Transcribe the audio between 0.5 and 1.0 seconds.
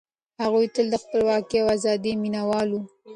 تل د